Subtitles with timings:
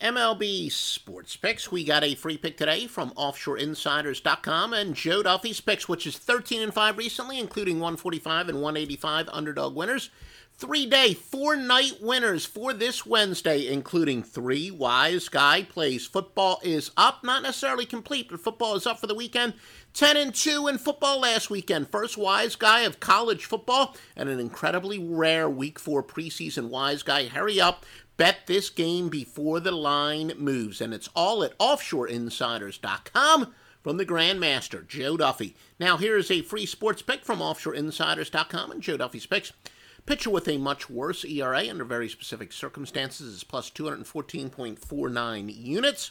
[0.00, 1.72] MLB Sports Picks.
[1.72, 6.62] We got a free pick today from OffshoreInsiders.com and Joe Duffy's picks, which is 13
[6.62, 10.10] and 5 recently, including 145 and 185 underdog winners.
[10.54, 16.06] Three day, four night winners for this Wednesday, including three Wise Guy plays.
[16.06, 19.54] Football is up, not necessarily complete, but football is up for the weekend.
[19.94, 21.88] 10 and 2 in football last weekend.
[21.88, 27.26] First Wise Guy of college football and an incredibly rare week four preseason Wise Guy.
[27.26, 27.84] Hurry up.
[28.18, 34.84] Bet this game before the line moves, and it's all at offshoreinsiders.com from the Grandmaster,
[34.86, 35.54] Joe Duffy.
[35.78, 39.52] Now, here is a free sports pick from offshoreinsiders.com and Joe Duffy's picks.
[40.04, 46.10] Pitcher with a much worse ERA under very specific circumstances is plus 214.49 units.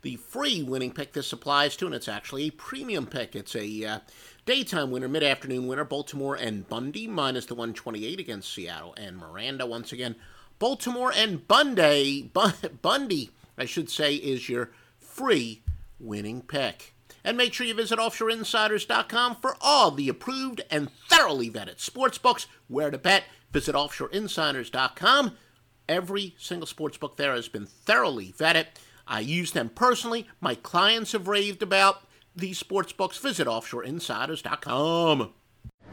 [0.00, 3.36] The free winning pick this applies to, and it's actually a premium pick.
[3.36, 3.98] It's a uh,
[4.46, 9.66] daytime winner, mid afternoon winner, Baltimore and Bundy, minus the 128 against Seattle and Miranda.
[9.66, 10.16] Once again,
[10.64, 12.30] Baltimore and Bundy,
[12.80, 15.62] Bundy, I should say, is your free
[16.00, 16.94] winning pick.
[17.22, 22.46] And make sure you visit offshoreinsiders.com for all the approved and thoroughly vetted sports books.
[22.66, 25.36] Where to bet, visit offshoreinsiders.com.
[25.86, 28.68] Every single sports book there has been thoroughly vetted.
[29.06, 30.26] I use them personally.
[30.40, 33.18] My clients have raved about these sports books.
[33.18, 35.34] Visit offshoreinsiders.com.